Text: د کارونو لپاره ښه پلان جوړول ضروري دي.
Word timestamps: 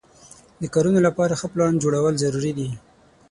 د 0.61 0.63
کارونو 0.73 0.99
لپاره 1.07 1.33
ښه 1.39 1.47
پلان 1.53 1.73
جوړول 1.83 2.13
ضروري 2.23 2.51
دي. 2.57 2.69